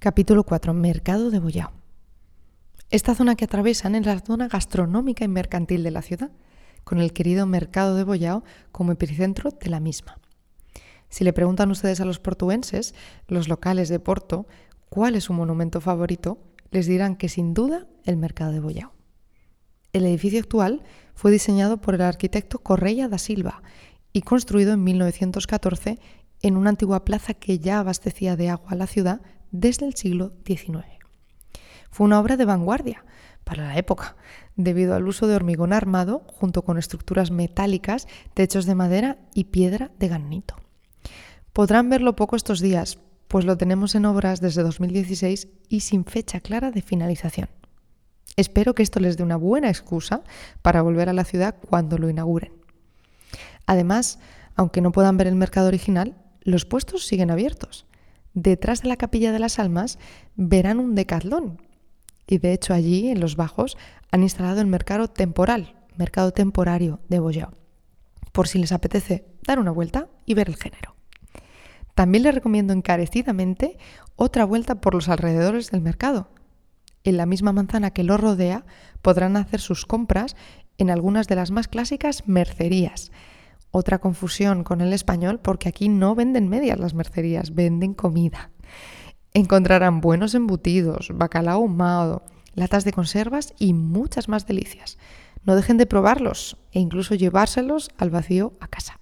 Capítulo 0.00 0.44
4. 0.44 0.74
Mercado 0.74 1.32
de 1.32 1.40
Bollao. 1.40 1.72
Esta 2.88 3.16
zona 3.16 3.34
que 3.34 3.46
atraviesan 3.46 3.96
es 3.96 4.06
la 4.06 4.20
zona 4.20 4.46
gastronómica 4.46 5.24
y 5.24 5.28
mercantil 5.28 5.82
de 5.82 5.90
la 5.90 6.02
ciudad, 6.02 6.30
con 6.84 7.00
el 7.00 7.12
querido 7.12 7.46
Mercado 7.46 7.96
de 7.96 8.04
Bollao 8.04 8.44
como 8.70 8.92
epicentro 8.92 9.50
de 9.50 9.68
la 9.68 9.80
misma. 9.80 10.20
Si 11.08 11.24
le 11.24 11.32
preguntan 11.32 11.72
ustedes 11.72 12.00
a 12.00 12.04
los 12.04 12.20
portuenses, 12.20 12.94
los 13.26 13.48
locales 13.48 13.88
de 13.88 13.98
Porto, 13.98 14.46
cuál 14.88 15.16
es 15.16 15.24
su 15.24 15.32
monumento 15.32 15.80
favorito, 15.80 16.38
les 16.70 16.86
dirán 16.86 17.16
que 17.16 17.28
sin 17.28 17.52
duda 17.52 17.88
el 18.04 18.16
Mercado 18.16 18.52
de 18.52 18.60
Bollao. 18.60 18.92
El 19.92 20.06
edificio 20.06 20.38
actual 20.38 20.84
fue 21.16 21.32
diseñado 21.32 21.78
por 21.78 21.96
el 21.96 22.02
arquitecto 22.02 22.60
Correia 22.60 23.08
da 23.08 23.18
Silva 23.18 23.64
y 24.12 24.22
construido 24.22 24.74
en 24.74 24.84
1914 24.84 25.98
en 26.40 26.56
una 26.56 26.70
antigua 26.70 27.04
plaza 27.04 27.34
que 27.34 27.58
ya 27.58 27.80
abastecía 27.80 28.36
de 28.36 28.48
agua 28.48 28.70
a 28.70 28.76
la 28.76 28.86
ciudad 28.86 29.22
desde 29.50 29.86
el 29.86 29.94
siglo 29.94 30.32
XIX. 30.46 30.86
Fue 31.90 32.06
una 32.06 32.20
obra 32.20 32.36
de 32.36 32.44
vanguardia 32.44 33.04
para 33.44 33.66
la 33.66 33.78
época, 33.78 34.16
debido 34.56 34.94
al 34.94 35.08
uso 35.08 35.26
de 35.26 35.34
hormigón 35.34 35.72
armado 35.72 36.22
junto 36.26 36.62
con 36.62 36.78
estructuras 36.78 37.30
metálicas, 37.30 38.06
techos 38.34 38.66
de 38.66 38.74
madera 38.74 39.18
y 39.34 39.44
piedra 39.44 39.90
de 39.98 40.08
granito. 40.08 40.56
Podrán 41.52 41.88
verlo 41.88 42.14
poco 42.14 42.36
estos 42.36 42.60
días, 42.60 42.98
pues 43.26 43.44
lo 43.44 43.56
tenemos 43.56 43.94
en 43.94 44.04
obras 44.04 44.40
desde 44.40 44.62
2016 44.62 45.48
y 45.68 45.80
sin 45.80 46.04
fecha 46.04 46.40
clara 46.40 46.70
de 46.70 46.82
finalización. 46.82 47.48
Espero 48.36 48.74
que 48.74 48.82
esto 48.82 49.00
les 49.00 49.16
dé 49.16 49.24
una 49.24 49.36
buena 49.36 49.68
excusa 49.68 50.22
para 50.62 50.82
volver 50.82 51.08
a 51.08 51.12
la 51.12 51.24
ciudad 51.24 51.56
cuando 51.68 51.98
lo 51.98 52.08
inauguren. 52.08 52.52
Además, 53.66 54.18
aunque 54.54 54.80
no 54.80 54.92
puedan 54.92 55.16
ver 55.16 55.26
el 55.26 55.34
mercado 55.34 55.68
original, 55.68 56.16
los 56.42 56.64
puestos 56.64 57.06
siguen 57.06 57.30
abiertos. 57.30 57.87
Detrás 58.40 58.82
de 58.82 58.88
la 58.88 58.96
Capilla 58.96 59.32
de 59.32 59.40
las 59.40 59.58
Almas 59.58 59.98
verán 60.36 60.78
un 60.78 60.94
decatlón. 60.94 61.60
Y 62.24 62.38
de 62.38 62.52
hecho 62.52 62.72
allí, 62.72 63.08
en 63.08 63.18
los 63.18 63.34
bajos, 63.34 63.76
han 64.12 64.22
instalado 64.22 64.60
el 64.60 64.68
mercado 64.68 65.08
temporal, 65.08 65.74
mercado 65.96 66.30
temporario 66.30 67.00
de 67.08 67.18
Boyao, 67.18 67.54
por 68.30 68.46
si 68.46 68.60
les 68.60 68.70
apetece 68.70 69.26
dar 69.42 69.58
una 69.58 69.72
vuelta 69.72 70.06
y 70.24 70.34
ver 70.34 70.48
el 70.48 70.54
género. 70.54 70.94
También 71.96 72.22
les 72.22 72.34
recomiendo 72.36 72.72
encarecidamente 72.72 73.76
otra 74.14 74.44
vuelta 74.44 74.80
por 74.80 74.94
los 74.94 75.08
alrededores 75.08 75.72
del 75.72 75.80
mercado. 75.80 76.30
En 77.02 77.16
la 77.16 77.26
misma 77.26 77.52
manzana 77.52 77.90
que 77.90 78.04
lo 78.04 78.18
rodea 78.18 78.64
podrán 79.02 79.36
hacer 79.36 79.60
sus 79.60 79.84
compras 79.84 80.36
en 80.76 80.90
algunas 80.90 81.26
de 81.26 81.34
las 81.34 81.50
más 81.50 81.66
clásicas 81.66 82.28
mercerías, 82.28 83.10
otra 83.70 83.98
confusión 83.98 84.64
con 84.64 84.80
el 84.80 84.92
español 84.92 85.40
porque 85.40 85.68
aquí 85.68 85.88
no 85.88 86.14
venden 86.14 86.48
medias 86.48 86.78
las 86.78 86.94
mercerías, 86.94 87.54
venden 87.54 87.94
comida. 87.94 88.50
Encontrarán 89.34 90.00
buenos 90.00 90.34
embutidos, 90.34 91.10
bacalao 91.14 91.60
ahumado, 91.60 92.22
latas 92.54 92.84
de 92.84 92.92
conservas 92.92 93.54
y 93.58 93.74
muchas 93.74 94.28
más 94.28 94.46
delicias. 94.46 94.98
No 95.44 95.54
dejen 95.54 95.76
de 95.76 95.86
probarlos 95.86 96.56
e 96.72 96.80
incluso 96.80 97.14
llevárselos 97.14 97.90
al 97.96 98.10
vacío 98.10 98.54
a 98.60 98.68
casa. 98.68 99.00